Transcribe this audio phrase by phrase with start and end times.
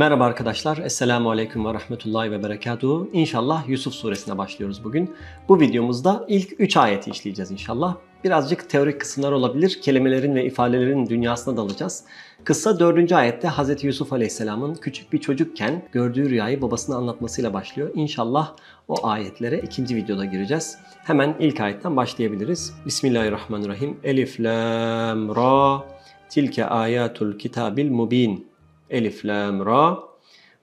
[0.00, 0.78] Merhaba arkadaşlar.
[0.78, 3.10] Esselamu Aleyküm ve Rahmetullahi ve Berekatuhu.
[3.12, 5.14] İnşallah Yusuf suresine başlıyoruz bugün.
[5.48, 7.96] Bu videomuzda ilk 3 ayeti işleyeceğiz inşallah.
[8.24, 9.80] Birazcık teorik kısımlar olabilir.
[9.82, 12.04] Kelimelerin ve ifadelerin dünyasına dalacağız.
[12.44, 13.12] Kıssa 4.
[13.12, 13.84] ayette Hz.
[13.84, 17.90] Yusuf Aleyhisselam'ın küçük bir çocukken gördüğü rüyayı babasına anlatmasıyla başlıyor.
[17.94, 18.54] İnşallah
[18.88, 20.78] o ayetlere ikinci videoda gireceğiz.
[21.04, 22.74] Hemen ilk ayetten başlayabiliriz.
[22.86, 24.00] Bismillahirrahmanirrahim.
[24.04, 25.84] Elif, Lam, Ra,
[26.28, 28.49] Tilke ayatul kitabil mubin.
[28.90, 29.98] Elif, Lam, Ra.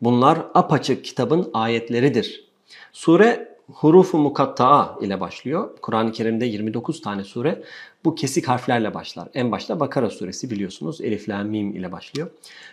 [0.01, 2.47] Bunlar apaçık kitabın ayetleridir.
[2.93, 5.69] Sure hurufu mukatta'a ile başlıyor.
[5.81, 7.63] Kur'an-ı Kerim'de 29 tane sure
[8.05, 9.27] bu kesik harflerle başlar.
[9.33, 12.29] En başta Bakara suresi biliyorsunuz Elif, Lam, Mim ile başlıyor.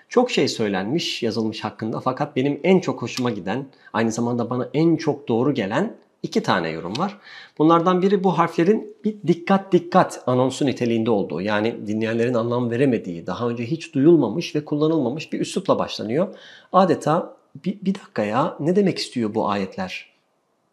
[0.08, 4.96] Çok şey söylenmiş, yazılmış hakkında fakat benim en çok hoşuma giden, aynı zamanda bana en
[4.96, 7.18] çok doğru gelen iki tane yorum var.
[7.58, 11.40] Bunlardan biri bu harflerin bir dikkat dikkat anonsu niteliğinde olduğu.
[11.40, 16.34] Yani dinleyenlerin anlam veremediği, daha önce hiç duyulmamış ve kullanılmamış bir üslupla başlanıyor.
[16.72, 20.13] Adeta bir, bir dakika ya ne demek istiyor bu ayetler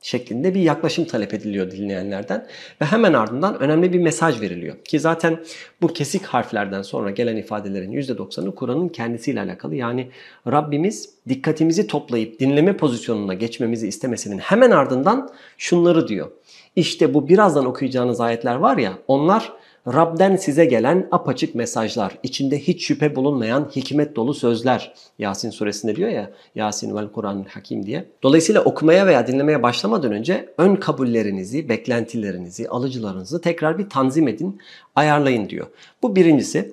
[0.01, 2.47] şeklinde bir yaklaşım talep ediliyor dinleyenlerden
[2.81, 4.75] ve hemen ardından önemli bir mesaj veriliyor.
[4.85, 5.39] Ki zaten
[5.81, 9.75] bu kesik harflerden sonra gelen ifadelerin %90'ı Kur'an'ın kendisiyle alakalı.
[9.75, 10.09] Yani
[10.47, 16.31] Rabbimiz dikkatimizi toplayıp dinleme pozisyonuna geçmemizi istemesinin hemen ardından şunları diyor.
[16.75, 19.53] İşte bu birazdan okuyacağınız ayetler var ya onlar
[19.87, 24.93] Rab'den size gelen apaçık mesajlar, içinde hiç şüphe bulunmayan hikmet dolu sözler.
[25.19, 28.05] Yasin suresinde diyor ya Yasin vel Kur'anul Hakim diye.
[28.23, 34.59] Dolayısıyla okumaya veya dinlemeye başlamadan önce ön kabullerinizi, beklentilerinizi, alıcılarınızı tekrar bir tanzim edin,
[34.95, 35.67] ayarlayın diyor.
[36.03, 36.71] Bu birincisi.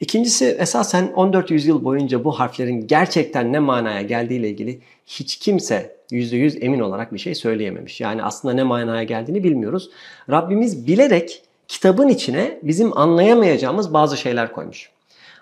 [0.00, 6.58] İkincisi esasen 14 yüzyıl boyunca bu harflerin gerçekten ne manaya geldiğiyle ilgili hiç kimse %100
[6.58, 8.00] emin olarak bir şey söyleyememiş.
[8.00, 9.90] Yani aslında ne manaya geldiğini bilmiyoruz.
[10.30, 14.90] Rabbimiz bilerek kitabın içine bizim anlayamayacağımız bazı şeyler koymuş.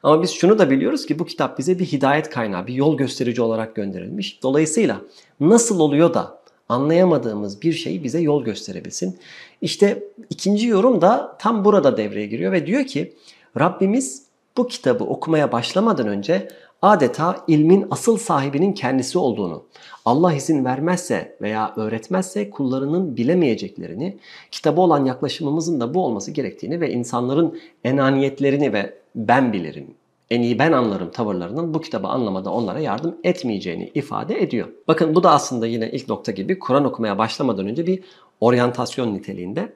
[0.02, 3.42] Ama biz şunu da biliyoruz ki bu kitap bize bir hidayet kaynağı, bir yol gösterici
[3.42, 4.42] olarak gönderilmiş.
[4.42, 5.00] Dolayısıyla
[5.40, 6.38] nasıl oluyor da
[6.68, 9.18] anlayamadığımız bir şeyi bize yol gösterebilsin.
[9.60, 13.12] İşte ikinci yorum da tam burada devreye giriyor ve diyor ki
[13.58, 14.22] Rabbimiz
[14.56, 16.48] bu kitabı okumaya başlamadan önce
[16.82, 19.64] adeta ilmin asıl sahibinin kendisi olduğunu,
[20.04, 24.18] Allah izin vermezse veya öğretmezse kullarının bilemeyeceklerini,
[24.50, 29.94] kitaba olan yaklaşımımızın da bu olması gerektiğini ve insanların enaniyetlerini ve ben bilirim,
[30.30, 34.68] en iyi ben anlarım tavırlarının bu kitabı anlamada onlara yardım etmeyeceğini ifade ediyor.
[34.88, 38.04] Bakın bu da aslında yine ilk nokta gibi Kur'an okumaya başlamadan önce bir
[38.40, 39.72] oryantasyon niteliğinde.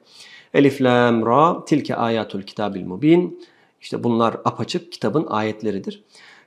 [0.53, 3.45] Elif, Lam, Ra, tilke ayatul kitabil mubin.
[3.81, 6.03] İşte bunlar apaçık kitabın ayetleridir.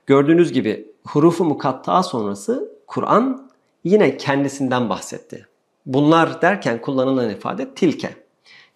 [0.07, 3.49] Gördüğünüz gibi hurufu mukatta sonrası Kur'an
[3.83, 5.47] yine kendisinden bahsetti.
[5.85, 8.09] Bunlar derken kullanılan ifade tilke.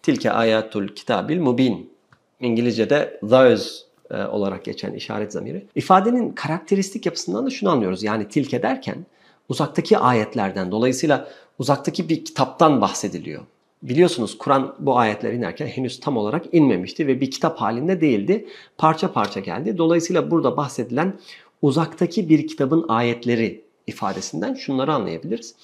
[0.02, 1.92] Tilke ayatul kitabil mubin.
[2.40, 3.70] İngilizce'de those
[4.10, 5.66] e, olarak geçen işaret zamiri.
[5.74, 8.02] İfadenin karakteristik yapısından da şunu anlıyoruz.
[8.02, 9.06] Yani tilke derken
[9.48, 11.28] uzaktaki ayetlerden dolayısıyla
[11.58, 13.42] uzaktaki bir kitaptan bahsediliyor.
[13.82, 18.46] Biliyorsunuz Kur'an bu ayetler inerken henüz tam olarak inmemişti ve bir kitap halinde değildi.
[18.78, 19.78] Parça parça geldi.
[19.78, 21.18] Dolayısıyla burada bahsedilen
[21.62, 25.54] uzaktaki bir kitabın ayetleri ifadesinden şunları anlayabiliriz.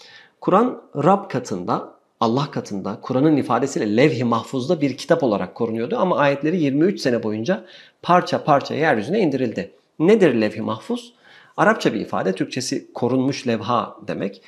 [0.40, 6.60] Kur'an Rab katında, Allah katında, Kur'an'ın ifadesiyle levh-i mahfuzda bir kitap olarak korunuyordu ama ayetleri
[6.62, 7.64] 23 sene boyunca
[8.02, 9.70] parça parça yeryüzüne indirildi.
[9.98, 11.12] Nedir levh-i mahfuz?
[11.56, 14.42] Arapça bir ifade, Türkçesi korunmuş levha demek.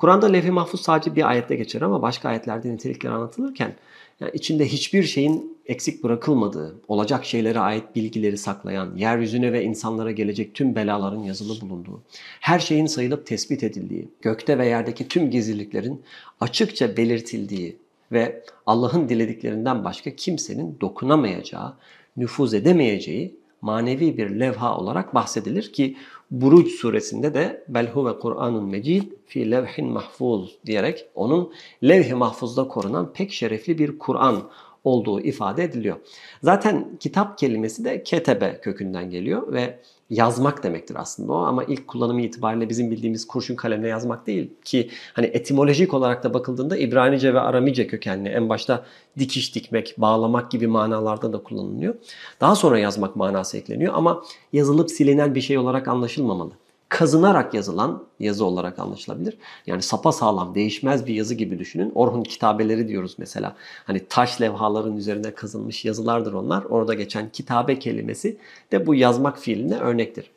[0.00, 3.74] Kur'an'da levh-i mahfuz sadece bir ayette geçer ama başka ayetlerde nitelikler anlatılırken
[4.20, 10.54] yani içinde hiçbir şeyin eksik bırakılmadığı, olacak şeylere ait bilgileri saklayan, yeryüzüne ve insanlara gelecek
[10.54, 12.02] tüm belaların yazılı bulunduğu,
[12.40, 16.02] her şeyin sayılıp tespit edildiği, gökte ve yerdeki tüm gizliliklerin
[16.40, 17.76] açıkça belirtildiği
[18.12, 21.74] ve Allah'ın dilediklerinden başka kimsenin dokunamayacağı,
[22.16, 25.96] nüfuz edemeyeceği manevi bir levha olarak bahsedilir ki
[26.30, 31.52] Buruc suresinde de belhu ve Kur'anun mecid fi levhin mahfuz diyerek onun
[31.84, 34.42] levh-i mahfuzda korunan pek şerefli bir Kur'an
[34.84, 35.96] olduğu ifade ediliyor.
[36.42, 39.78] Zaten kitap kelimesi de ketebe kökünden geliyor ve
[40.10, 44.90] yazmak demektir aslında o ama ilk kullanımı itibariyle bizim bildiğimiz kurşun kalemle yazmak değil ki
[45.12, 48.84] hani etimolojik olarak da bakıldığında İbranice ve Aramice kökenli en başta
[49.18, 51.94] dikiş dikmek, bağlamak gibi manalarda da kullanılıyor.
[52.40, 54.22] Daha sonra yazmak manası ekleniyor ama
[54.52, 56.52] yazılıp silinen bir şey olarak anlaşılmamalı
[56.90, 59.38] kazınarak yazılan yazı olarak anlaşılabilir.
[59.66, 61.92] Yani sapa sağlam, değişmez bir yazı gibi düşünün.
[61.94, 63.56] Orhun kitabeleri diyoruz mesela.
[63.84, 66.64] Hani taş levhaların üzerine kazınmış yazılardır onlar.
[66.64, 68.36] Orada geçen kitabe kelimesi
[68.72, 70.30] de bu yazmak fiiline örnektir.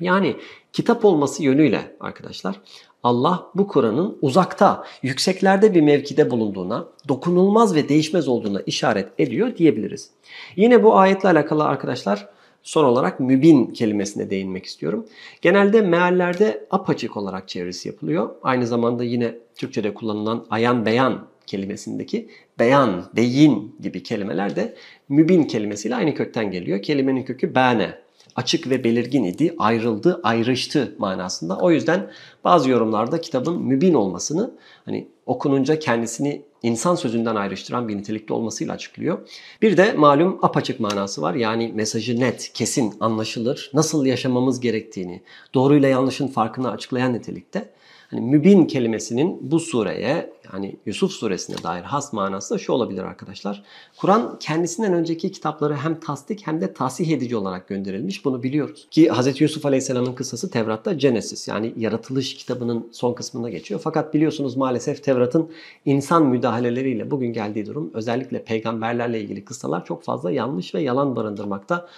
[0.00, 0.36] Yani
[0.72, 2.60] kitap olması yönüyle arkadaşlar
[3.02, 10.10] Allah bu Kur'an'ın uzakta, yükseklerde bir mevkide bulunduğuna, dokunulmaz ve değişmez olduğuna işaret ediyor diyebiliriz.
[10.56, 12.28] Yine bu ayetle alakalı arkadaşlar
[12.68, 15.06] son olarak mübin kelimesine değinmek istiyorum.
[15.42, 18.30] Genelde meallerde apaçık olarak çevirisi yapılıyor.
[18.42, 22.28] Aynı zamanda yine Türkçe'de kullanılan ayan beyan kelimesindeki
[22.58, 24.74] beyan, beyin gibi kelimeler de
[25.08, 26.82] mübin kelimesiyle aynı kökten geliyor.
[26.82, 27.94] Kelimenin kökü bane
[28.36, 31.58] açık ve belirgin idi, ayrıldı, ayrıştı manasında.
[31.58, 32.10] O yüzden
[32.44, 34.54] bazı yorumlarda kitabın mübin olmasını
[34.84, 39.28] hani okununca kendisini insan sözünden ayrıştıran bir nitelikte olmasıyla açıklıyor.
[39.62, 41.34] Bir de malum apaçık manası var.
[41.34, 45.22] Yani mesajı net, kesin, anlaşılır, nasıl yaşamamız gerektiğini,
[45.54, 47.70] doğruyla yanlışın farkını açıklayan nitelikte.
[48.10, 53.62] Hani mübin kelimesinin bu sureye yani Yusuf suresine dair has manası da şu olabilir arkadaşlar.
[53.96, 58.24] Kur'an kendisinden önceki kitapları hem tasdik hem de tasih edici olarak gönderilmiş.
[58.24, 58.88] Bunu biliyoruz.
[58.90, 59.40] Ki Hz.
[59.40, 63.80] Yusuf Aleyhisselam'ın kıssası Tevrat'ta Genesis yani yaratılış kitabının son kısmında geçiyor.
[63.84, 65.50] Fakat biliyorsunuz maalesef Tevrat'ın
[65.84, 71.88] insan müdahaleleriyle bugün geldiği durum özellikle peygamberlerle ilgili kıssalar çok fazla yanlış ve yalan barındırmakta.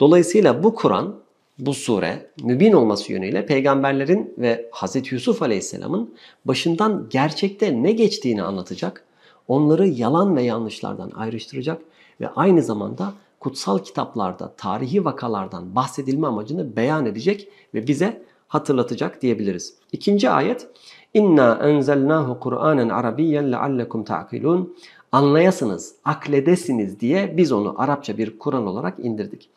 [0.00, 1.25] Dolayısıyla bu Kur'an
[1.58, 5.12] bu sure mübin olması yönüyle peygamberlerin ve Hz.
[5.12, 6.14] Yusuf Aleyhisselam'ın
[6.44, 9.04] başından gerçekte ne geçtiğini anlatacak,
[9.48, 11.82] onları yalan ve yanlışlardan ayrıştıracak
[12.20, 19.74] ve aynı zamanda kutsal kitaplarda tarihi vakalardan bahsedilme amacını beyan edecek ve bize hatırlatacak diyebiliriz.
[19.92, 20.68] İkinci ayet
[21.14, 24.76] İnna enzelnahu Kur'anen Arabiyyen leallekum ta'kilun.
[25.12, 29.50] Anlayasınız, akledesiniz diye biz onu Arapça bir Kur'an olarak indirdik.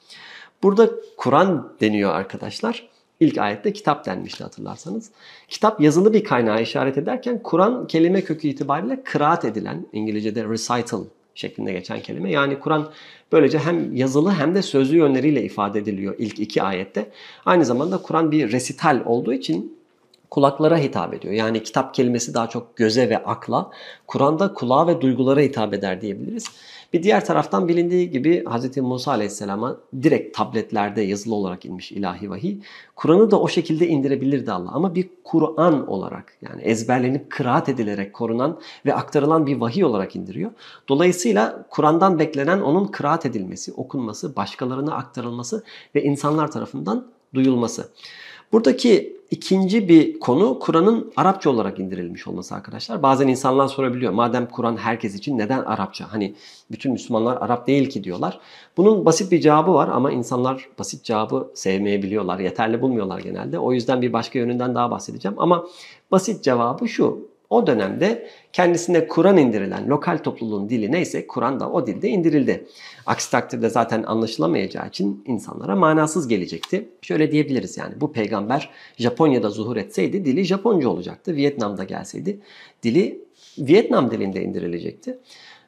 [0.64, 2.90] Burada Kur'an deniyor arkadaşlar.
[3.20, 5.12] İlk ayette kitap denmişti hatırlarsanız.
[5.48, 11.04] Kitap yazılı bir kaynağı işaret ederken Kur'an kelime kökü itibariyle kıraat edilen, İngilizce'de recital
[11.36, 12.32] şeklinde geçen kelime.
[12.32, 12.90] Yani Kur'an
[13.32, 17.10] böylece hem yazılı hem de sözlü yönleriyle ifade ediliyor ilk iki ayette.
[17.46, 19.80] Aynı zamanda Kur'an bir resital olduğu için
[20.30, 21.34] kulaklara hitap ediyor.
[21.34, 23.72] Yani kitap kelimesi daha çok göze ve akla,
[24.08, 26.46] Kur'an'da kulağa ve duygulara hitap eder diyebiliriz.
[26.94, 28.78] Bir diğer taraftan bilindiği gibi Hz.
[28.78, 32.58] Musa Aleyhisselam'a direkt tabletlerde yazılı olarak inmiş ilahi vahiy.
[32.96, 38.60] Kur'an'ı da o şekilde indirebilirdi Allah ama bir Kur'an olarak yani ezberlenip kıraat edilerek korunan
[38.86, 40.52] ve aktarılan bir vahiy olarak indiriyor.
[40.88, 45.64] Dolayısıyla Kur'an'dan beklenen onun kıraat edilmesi, okunması, başkalarına aktarılması
[45.96, 47.90] ve insanlar tarafından duyulması.
[48.52, 53.04] Buradaki ikinci bir konu Kur'an'ın Arapça olarak indirilmiş olması arkadaşlar.
[53.04, 54.12] Bazen insanlar sorabiliyor.
[54.12, 56.14] Madem Kur'an herkes için neden Arapça?
[56.14, 56.36] Hani
[56.72, 58.40] bütün Müslümanlar Arap değil ki diyorlar.
[58.78, 62.40] Bunun basit bir cevabı var ama insanlar basit cevabı sevmeyebiliyorlar.
[62.40, 63.60] Yeterli bulmuyorlar genelde.
[63.60, 65.40] O yüzden bir başka yönünden daha bahsedeceğim.
[65.40, 65.66] Ama
[66.12, 67.30] basit cevabı şu.
[67.50, 72.68] O dönemde kendisine Kur'an indirilen lokal topluluğun dili neyse Kur'an da o dilde indirildi.
[73.06, 76.90] Aksi takdirde zaten anlaşılamayacağı için insanlara manasız gelecekti.
[77.02, 81.36] Şöyle diyebiliriz yani bu peygamber Japonya'da zuhur etseydi dili Japonca olacaktı.
[81.36, 82.40] Vietnam'da gelseydi
[82.84, 83.26] dili
[83.58, 85.20] Vietnam dilinde indirilecekti.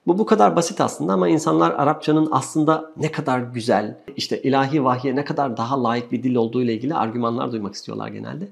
[0.07, 5.15] Bu bu kadar basit aslında ama insanlar Arapçanın aslında ne kadar güzel, işte ilahi vahye
[5.15, 8.47] ne kadar daha layık bir dil olduğu ile ilgili argümanlar duymak istiyorlar genelde.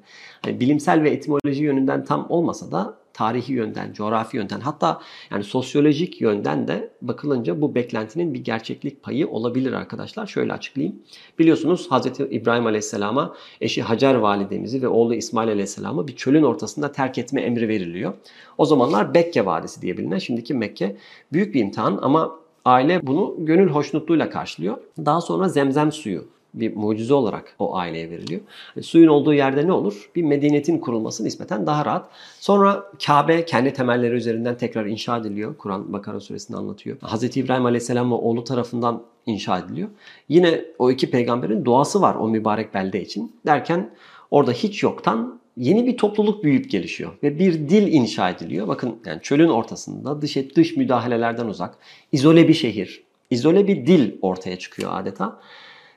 [0.45, 5.01] Yani bilimsel ve etimoloji yönünden tam olmasa da tarihi yönden, coğrafi yönden hatta
[5.31, 10.27] yani sosyolojik yönden de bakılınca bu beklentinin bir gerçeklik payı olabilir arkadaşlar.
[10.27, 10.95] Şöyle açıklayayım.
[11.39, 12.06] Biliyorsunuz Hz.
[12.19, 17.67] İbrahim Aleyhisselam'a eşi Hacer validemizi ve oğlu İsmail Aleyhisselam'ı bir çölün ortasında terk etme emri
[17.67, 18.13] veriliyor.
[18.57, 20.95] O zamanlar Bekke Vadisi diye bilinen şimdiki Mekke
[21.33, 22.35] büyük bir imtihan ama
[22.65, 24.77] aile bunu gönül hoşnutluğuyla karşılıyor.
[25.05, 28.41] Daha sonra zemzem suyu bir mucize olarak o aileye veriliyor.
[28.75, 30.10] Yani suyun olduğu yerde ne olur?
[30.15, 32.10] Bir medeniyetin kurulması nispeten daha rahat.
[32.39, 35.58] Sonra Kabe kendi temelleri üzerinden tekrar inşa ediliyor.
[35.58, 36.98] Kur'an Bakara suresinde anlatıyor.
[36.98, 37.38] Hz.
[37.38, 39.89] İbrahim Aleyhisselam ve oğlu tarafından inşa ediliyor.
[40.29, 43.36] Yine o iki peygamberin duası var o mübarek belde için.
[43.46, 43.89] Derken
[44.32, 48.68] orada hiç yoktan yeni bir topluluk büyüyüp gelişiyor ve bir dil inşa ediliyor.
[48.68, 51.77] Bakın yani çölün ortasında dış dış müdahalelerden uzak,
[52.12, 55.39] izole bir şehir, izole bir dil ortaya çıkıyor adeta.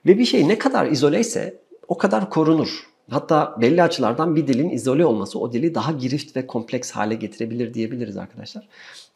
[0.06, 2.91] Ve bir şey ne kadar izoleyse o kadar korunur.
[3.10, 7.74] Hatta belli açılardan bir dilin izole olması o dili daha girift ve kompleks hale getirebilir
[7.74, 8.68] diyebiliriz arkadaşlar.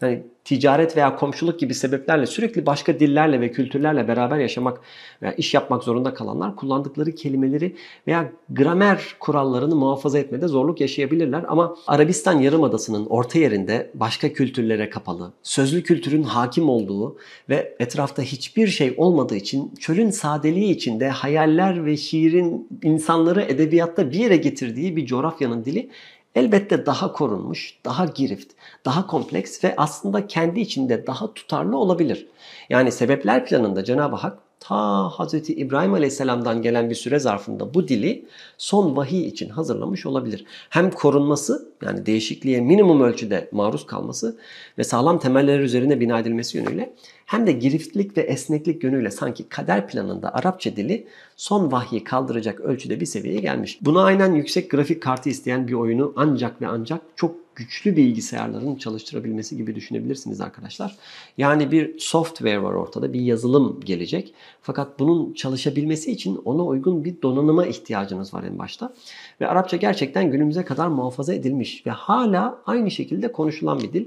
[0.02, 4.80] Yani ticaret veya komşuluk gibi sebeplerle sürekli başka dillerle ve kültürlerle beraber yaşamak
[5.22, 7.76] veya iş yapmak zorunda kalanlar kullandıkları kelimeleri
[8.06, 11.44] veya gramer kurallarını muhafaza etmede zorluk yaşayabilirler.
[11.48, 17.16] Ama Arabistan Yarımadası'nın orta yerinde başka kültürlere kapalı, sözlü kültürün hakim olduğu
[17.48, 23.42] ve etrafta hiçbir şey olmadığı için çölün sadeliği içinde hayaller ve şiirin insanları
[23.86, 25.90] edebiyatta bir yere getirdiği bir coğrafyanın dili
[26.34, 28.52] elbette daha korunmuş, daha girift,
[28.84, 32.26] daha kompleks ve aslında kendi içinde daha tutarlı olabilir.
[32.70, 38.24] Yani sebepler planında Cenab-ı Hak ta Hazreti İbrahim Aleyhisselam'dan gelen bir süre zarfında bu dili
[38.58, 40.44] son vahiy için hazırlamış olabilir.
[40.70, 44.38] Hem korunması yani değişikliğe minimum ölçüde maruz kalması
[44.78, 46.94] ve sağlam temeller üzerine bina edilmesi yönüyle
[47.26, 53.00] hem de giriftlik ve esneklik yönüyle sanki kader planında Arapça dili son vahyi kaldıracak ölçüde
[53.00, 53.78] bir seviyeye gelmiş.
[53.80, 59.56] Buna aynen yüksek grafik kartı isteyen bir oyunu ancak ve ancak çok güçlü bilgisayarların çalıştırabilmesi
[59.56, 60.96] gibi düşünebilirsiniz arkadaşlar.
[61.38, 64.34] Yani bir software var ortada, bir yazılım gelecek.
[64.62, 68.94] Fakat bunun çalışabilmesi için ona uygun bir donanıma ihtiyacınız var en başta.
[69.40, 74.06] Ve Arapça gerçekten günümüze kadar muhafaza edilmiş ve hala aynı şekilde konuşulan bir dil.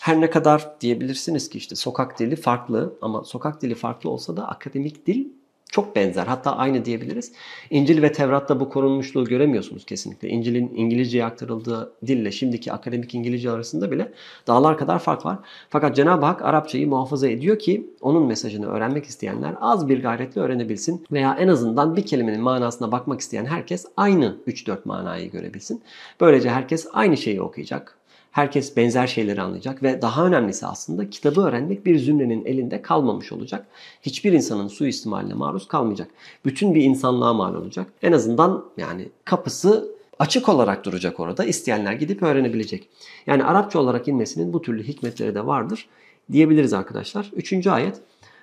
[0.00, 4.48] Her ne kadar diyebilirsiniz ki işte sokak dili farklı ama sokak dili farklı olsa da
[4.48, 5.26] akademik dil
[5.70, 6.26] çok benzer.
[6.26, 7.32] Hatta aynı diyebiliriz.
[7.70, 10.28] İncil ve Tevrat'ta bu korunmuşluğu göremiyorsunuz kesinlikle.
[10.28, 14.12] İncil'in İngilizceye aktarıldığı dille şimdiki akademik İngilizce arasında bile
[14.46, 15.38] dağlar kadar fark var.
[15.70, 21.06] Fakat Cenab-ı Hak Arapçayı muhafaza ediyor ki onun mesajını öğrenmek isteyenler az bir gayretle öğrenebilsin
[21.12, 25.82] veya en azından bir kelimenin manasına bakmak isteyen herkes aynı 3-4 manayı görebilsin.
[26.20, 27.95] Böylece herkes aynı şeyi okuyacak
[28.36, 33.66] Herkes benzer şeyleri anlayacak ve daha önemlisi aslında kitabı öğrenmek bir zümrenin elinde kalmamış olacak.
[34.02, 36.08] Hiçbir insanın suistimaline maruz kalmayacak.
[36.44, 37.86] Bütün bir insanlığa mal olacak.
[38.02, 39.88] En azından yani kapısı
[40.18, 41.44] açık olarak duracak orada.
[41.44, 42.88] İsteyenler gidip öğrenebilecek.
[43.26, 45.88] Yani Arapça olarak inmesinin bu türlü hikmetleri de vardır
[46.32, 47.30] diyebiliriz arkadaşlar.
[47.36, 48.00] Üçüncü ayet.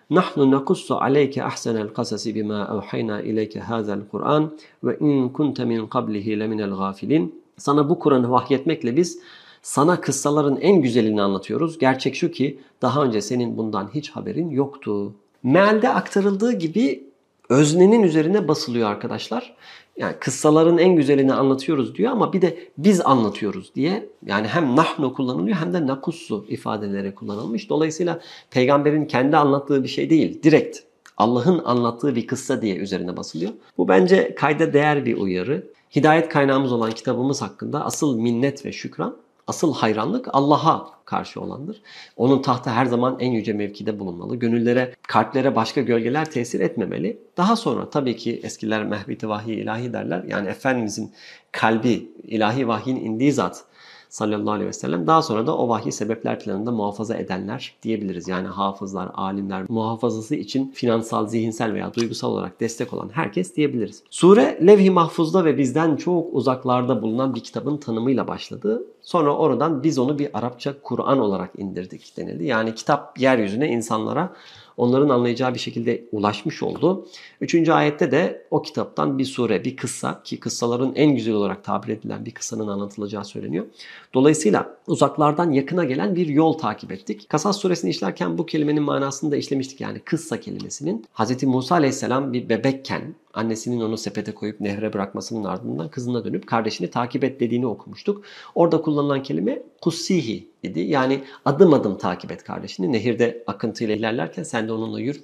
[0.09, 6.39] Nahnu nakussu aleyke ahsenel kasasi bima evhayna ileyke hazel Kur'an ve in kunte min qablihi
[6.39, 7.43] leminel gafilin.
[7.57, 9.19] Sana bu Kur'an'ı vahyetmekle biz
[9.63, 11.77] sana kıssaların en güzelini anlatıyoruz.
[11.77, 15.13] Gerçek şu ki daha önce senin bundan hiç haberin yoktu.
[15.43, 17.03] Mealde aktarıldığı gibi
[17.49, 19.55] öznenin üzerine basılıyor arkadaşlar.
[19.97, 25.13] Yani kıssaların en güzelini anlatıyoruz diyor ama bir de biz anlatıyoruz diye yani hem nahnu
[25.13, 27.69] kullanılıyor hem de nakussu ifadeleri kullanılmış.
[27.69, 28.19] Dolayısıyla
[28.51, 30.43] peygamberin kendi anlattığı bir şey değil.
[30.43, 30.79] Direkt
[31.17, 33.51] Allah'ın anlattığı bir kıssa diye üzerine basılıyor.
[33.77, 35.67] Bu bence kayda değer bir uyarı.
[35.95, 41.81] Hidayet kaynağımız olan kitabımız hakkında asıl minnet ve şükran Asıl hayranlık Allah'a karşı olandır.
[42.17, 44.35] Onun tahtı her zaman en yüce mevkide bulunmalı.
[44.35, 47.19] Gönüllere, kalplere başka gölgeler tesir etmemeli.
[47.37, 50.23] Daha sonra tabii ki eskiler mehbiti vahiy ilahi derler.
[50.23, 51.11] Yani Efendimizin
[51.51, 53.65] kalbi ilahi vahyin indiği zat
[54.13, 55.07] sallallahu aleyhi ve sellem.
[55.07, 58.27] Daha sonra da o vahyi sebepler planında muhafaza edenler diyebiliriz.
[58.27, 64.03] Yani hafızlar, alimler, muhafazası için finansal, zihinsel veya duygusal olarak destek olan herkes diyebiliriz.
[64.09, 68.83] Sure levh-i mahfuzda ve bizden çok uzaklarda bulunan bir kitabın tanımıyla başladı.
[69.03, 72.45] Sonra oradan biz onu bir Arapça Kur'an olarak indirdik denildi.
[72.45, 74.33] Yani kitap yeryüzüne insanlara
[74.77, 77.07] onların anlayacağı bir şekilde ulaşmış oldu.
[77.41, 81.89] Üçüncü ayette de o kitaptan bir sure, bir kıssa ki kıssaların en güzel olarak tabir
[81.89, 83.65] edilen bir kıssanın anlatılacağı söyleniyor.
[84.13, 87.29] Dolayısıyla uzaklardan yakına gelen bir yol takip ettik.
[87.29, 89.81] Kasas suresini işlerken bu kelimenin manasını da işlemiştik.
[89.81, 91.43] Yani kıssa kelimesinin Hz.
[91.43, 97.23] Musa aleyhisselam bir bebekken annesinin onu sepete koyup nehre bırakmasının ardından kızına dönüp kardeşini takip
[97.23, 98.23] et dediğini okumuştuk.
[98.55, 100.79] Orada kullanılan kelime kussihi idi.
[100.79, 102.91] Yani adım adım takip et kardeşini.
[102.91, 105.19] Nehirde akıntıyla ilerlerken sen de onunla yürü.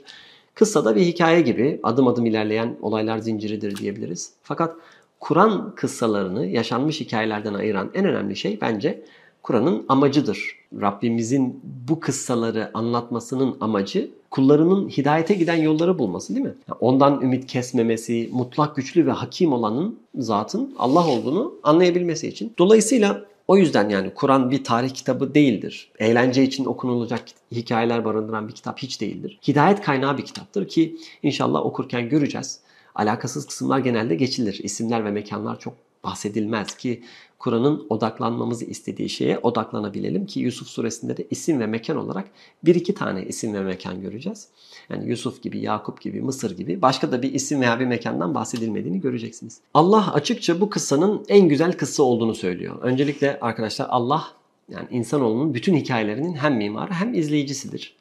[0.56, 4.34] Kısa da bir hikaye gibi adım adım ilerleyen olaylar zinciridir diyebiliriz.
[4.44, 4.76] Fakat
[5.20, 9.04] Kur'an kıssalarını yaşanmış hikayelerden ayıran en önemli şey bence
[9.44, 10.56] Kur'an'ın amacıdır.
[10.82, 16.54] Rabbimizin bu kıssaları anlatmasının amacı kullarının hidayete giden yolları bulması değil mi?
[16.80, 22.54] Ondan ümit kesmemesi, mutlak güçlü ve hakim olanın zatın Allah olduğunu anlayabilmesi için.
[22.58, 25.92] Dolayısıyla o yüzden yani Kur'an bir tarih kitabı değildir.
[26.00, 29.40] Eğlence için okunulacak hikayeler barındıran bir kitap hiç değildir.
[29.48, 32.60] Hidayet kaynağı bir kitaptır ki inşallah okurken göreceğiz.
[32.96, 34.60] Alakasız kısımlar genelde geçilir.
[34.64, 37.04] İsimler ve mekanlar çok bahsedilmez ki
[37.40, 42.28] Kur'an'ın odaklanmamızı istediği şeye odaklanabilelim ki Yusuf suresinde de isim ve mekan olarak
[42.64, 44.48] bir iki tane isim ve mekan göreceğiz.
[44.90, 49.02] Yani Yusuf gibi, Yakup gibi, Mısır gibi başka da bir isim veya bir mekandan bahsedilmediğini
[49.02, 49.62] göreceksiniz.
[49.74, 52.76] Allah açıkça bu kıssanın en güzel kıssa olduğunu söylüyor.
[52.82, 54.28] Öncelikle arkadaşlar Allah
[54.70, 57.99] yani insanoğlunun bütün hikayelerinin hem mimarı hem izleyicisidir.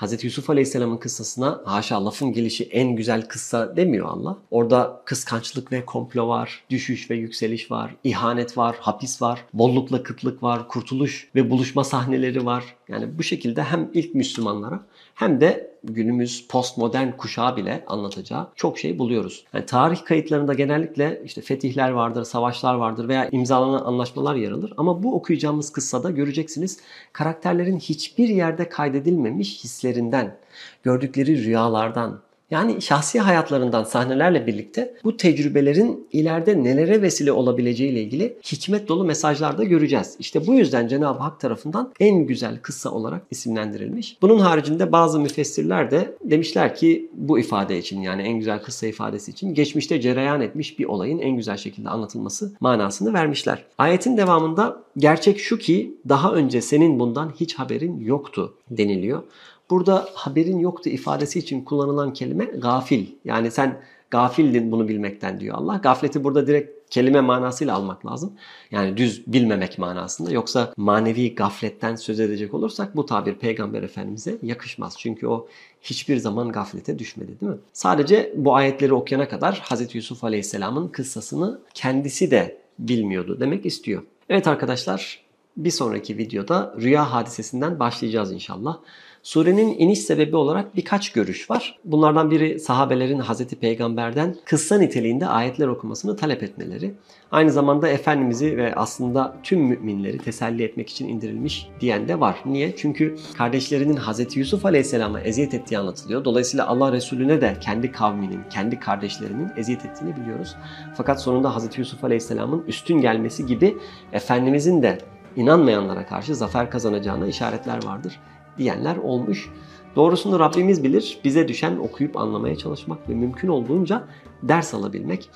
[0.00, 0.24] Hz.
[0.24, 4.38] Yusuf Aleyhisselam'ın kıssasına haşa lafın gelişi en güzel kıssa demiyor Allah.
[4.50, 10.42] Orada kıskançlık ve komplo var, düşüş ve yükseliş var, ihanet var, hapis var, bollukla kıtlık
[10.42, 12.64] var, kurtuluş ve buluşma sahneleri var.
[12.88, 14.80] Yani bu şekilde hem ilk Müslümanlara
[15.14, 19.44] hem de günümüz postmodern kuşağı bile anlatacağı çok şey buluyoruz.
[19.52, 24.72] Yani tarih kayıtlarında genellikle işte fetihler vardır, savaşlar vardır veya imzalanan anlaşmalar yer alır.
[24.76, 26.80] Ama bu okuyacağımız kıssada göreceksiniz
[27.12, 30.36] karakterlerin hiçbir yerde kaydedilmemiş hislerinden,
[30.82, 32.20] gördükleri rüyalardan,
[32.50, 39.04] Yani şahsi hayatlarından sahnelerle birlikte bu tecrübelerin ileride nelere vesile olabileceği ile ilgili hikmet dolu
[39.04, 40.16] mesajlar da göreceğiz.
[40.18, 44.16] İşte bu yüzden Cenab-ı Hak tarafından en güzel kıssa olarak isimlendirilmiş.
[44.22, 49.30] Bunun haricinde bazı müfessirler de demişler ki bu ifade için yani en güzel kıssa ifadesi
[49.30, 53.64] için geçmişte cereyan etmiş bir olayın en güzel şekilde anlatılması manasını vermişler.
[53.78, 59.22] Ayetin devamında gerçek şu ki daha önce senin bundan hiç haberin yoktu deniliyor.
[59.70, 63.06] Burada haberin yoktu ifadesi için kullanılan kelime gafil.
[63.24, 65.76] Yani sen gafildin bunu bilmekten diyor Allah.
[65.76, 68.32] Gafleti burada direkt kelime manasıyla almak lazım.
[68.70, 70.30] Yani düz bilmemek manasında.
[70.30, 74.94] Yoksa manevi gafletten söz edecek olursak bu tabir peygamber efendimize yakışmaz.
[74.98, 75.48] Çünkü o
[75.82, 77.58] hiçbir zaman gaflete düşmedi değil mi?
[77.72, 79.94] Sadece bu ayetleri okuyana kadar Hz.
[79.94, 84.02] Yusuf Aleyhisselam'ın kıssasını kendisi de bilmiyordu demek istiyor.
[84.28, 85.20] Evet arkadaşlar
[85.56, 88.78] bir sonraki videoda rüya hadisesinden başlayacağız inşallah.
[89.22, 91.78] Surenin iniş sebebi olarak birkaç görüş var.
[91.84, 96.94] Bunlardan biri sahabelerin Hazreti Peygamber'den kıssa niteliğinde ayetler okumasını talep etmeleri.
[97.30, 102.36] Aynı zamanda Efendimiz'i ve aslında tüm müminleri teselli etmek için indirilmiş diyen de var.
[102.46, 102.76] Niye?
[102.76, 106.24] Çünkü kardeşlerinin Hazreti Yusuf Aleyhisselam'a eziyet ettiği anlatılıyor.
[106.24, 110.56] Dolayısıyla Allah Resulüne de kendi kavminin, kendi kardeşlerinin eziyet ettiğini biliyoruz.
[110.96, 113.76] Fakat sonunda Hazreti Yusuf Aleyhisselam'ın üstün gelmesi gibi
[114.12, 114.98] Efendimizin de
[115.36, 118.20] inanmayanlara karşı zafer kazanacağına işaretler vardır
[118.58, 119.50] diyenler olmuş.
[119.96, 121.18] Doğrusunu Rabbimiz bilir.
[121.24, 124.04] Bize düşen okuyup anlamaya çalışmak ve mümkün olduğunca
[124.42, 125.30] ders alabilmek.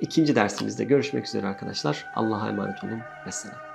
[0.00, 2.06] İkinci dersimizde görüşmek üzere arkadaşlar.
[2.16, 3.00] Allah'a emanet olun.
[3.26, 3.67] Vesselam.